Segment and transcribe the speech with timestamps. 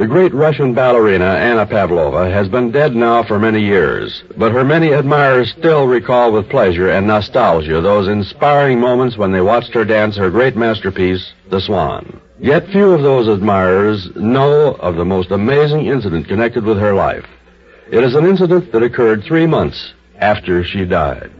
[0.00, 4.64] The great Russian ballerina Anna Pavlova has been dead now for many years, but her
[4.64, 9.84] many admirers still recall with pleasure and nostalgia those inspiring moments when they watched her
[9.84, 12.18] dance her great masterpiece, The Swan.
[12.38, 17.26] Yet few of those admirers know of the most amazing incident connected with her life.
[17.92, 21.30] It is an incident that occurred three months after she died.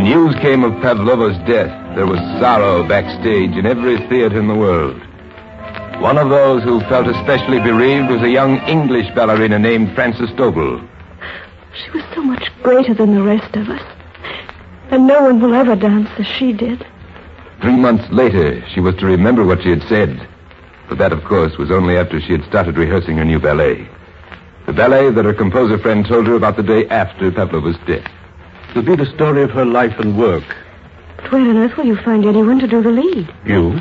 [0.00, 4.54] When news came of Pavlova's death, there was sorrow backstage in every theater in the
[4.54, 4.98] world.
[6.00, 10.80] One of those who felt especially bereaved was a young English ballerina named Frances Doble.
[11.74, 13.82] She was so much greater than the rest of us.
[14.90, 16.82] And no one will ever dance as she did.
[17.60, 20.26] Three months later, she was to remember what she had said.
[20.88, 23.86] But that, of course, was only after she had started rehearsing her new ballet.
[24.64, 28.10] The ballet that her composer friend told her about the day after Pavlova's death.
[28.70, 30.44] It'll be the story of her life and work.
[31.16, 33.28] But where on earth will you find anyone to do the lead?
[33.44, 33.80] You?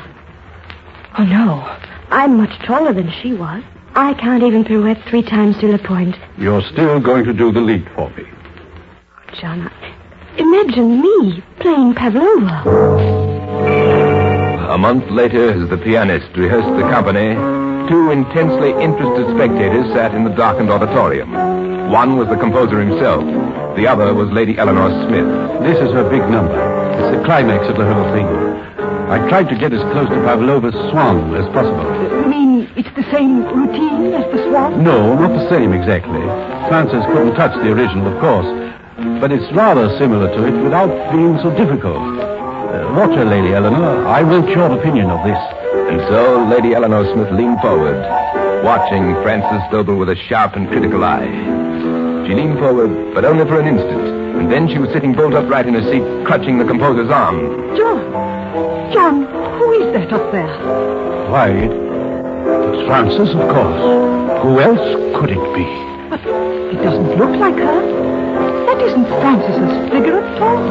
[1.17, 1.77] Oh, no.
[2.09, 3.63] I'm much taller than she was.
[3.95, 6.15] I can't even pirouette three times to the point.
[6.37, 8.23] You're still going to do the lead for me.
[8.27, 9.71] Oh, John,
[10.37, 12.63] imagine me playing Pavlova.
[14.73, 17.35] A month later, as the pianist rehearsed the company,
[17.89, 21.33] two intensely interested spectators sat in the darkened auditorium.
[21.91, 23.23] One was the composer himself.
[23.79, 25.23] The other was Lady Eleanor Smith.
[25.63, 26.51] This is her big number.
[26.99, 28.27] It's the climax of the whole thing.
[29.07, 31.87] I tried to get as close to Pavlova's swan as possible.
[31.87, 34.83] You mean it's the same routine as the swan?
[34.83, 36.19] No, not the same exactly.
[36.67, 38.51] Frances couldn't touch the original, of course.
[39.23, 42.03] But it's rather similar to it without being so difficult.
[42.19, 44.05] Uh, watch her, Lady Eleanor.
[44.05, 45.39] I want your opinion of this.
[45.87, 47.95] And so Lady Eleanor Smith leaned forward,
[48.61, 51.58] watching Frances Doble with a sharp and critical eye.
[52.29, 54.05] She leaned forward, but only for an instant,
[54.37, 57.41] and then she was sitting bolt upright in her seat, clutching the composer's arm.
[57.75, 58.93] John!
[58.93, 59.25] John,
[59.57, 60.45] who is that up there?
[61.31, 63.81] Why, it's Frances, of course.
[64.45, 65.65] Who else could it be?
[66.13, 66.21] But
[66.69, 67.81] it doesn't look like her.
[68.67, 70.61] That isn't Frances's figure at all.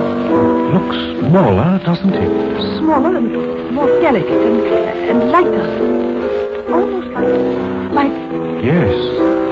[0.78, 2.78] Looks smaller, doesn't it?
[2.78, 4.60] Smaller and more delicate and,
[5.10, 5.66] and lighter.
[6.72, 8.94] Almost like, like, Yes,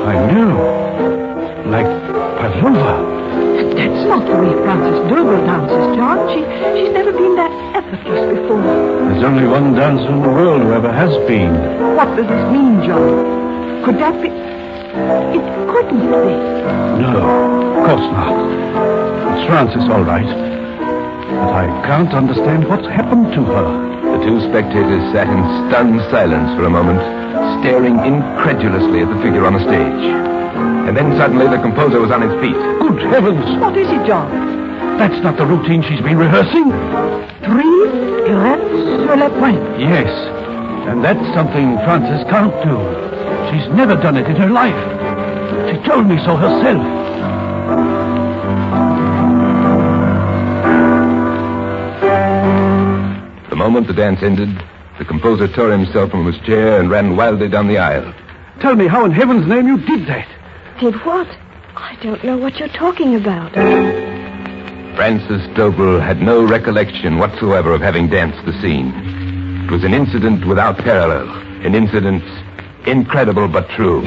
[0.06, 1.25] I know.
[1.70, 1.86] Like
[2.38, 2.94] Pavlova.
[3.74, 6.18] that's not the way Frances Doble dances, John.
[6.30, 6.40] She,
[6.78, 8.62] she's never been that effortless before.
[8.62, 11.52] There's only one dancer in the world who ever has been.
[11.96, 13.82] What does this mean, John?
[13.84, 14.28] Could that be...
[14.30, 16.34] It couldn't be.
[17.02, 18.34] No, of course not.
[19.34, 20.24] It's Frances, all right.
[20.24, 23.66] But I can't understand what's happened to her.
[24.16, 27.02] The two spectators sat in stunned silence for a moment,
[27.60, 30.26] staring incredulously at the figure on the stage.
[30.96, 32.56] And then suddenly the composer was on his feet.
[32.80, 33.44] Good heavens!
[33.60, 34.96] What is it, John?
[34.96, 36.70] That's not the routine she's been rehearsing.
[37.44, 37.84] Three
[38.24, 39.60] pirouettes sur le point.
[39.78, 40.08] Yes,
[40.88, 42.80] and that's something Frances can't do.
[43.52, 44.72] She's never done it in her life.
[45.68, 46.80] She told me so herself.
[53.50, 54.48] The moment the dance ended,
[54.98, 58.14] the composer tore himself from his chair and ran wildly down the aisle.
[58.62, 60.26] Tell me how in heaven's name you did that.
[60.80, 61.26] Did what?
[61.74, 63.52] I don't know what you're talking about.
[64.94, 68.92] Frances Doble had no recollection whatsoever of having danced the scene.
[69.64, 71.30] It was an incident without parallel,
[71.64, 72.22] an incident
[72.86, 74.02] incredible but true.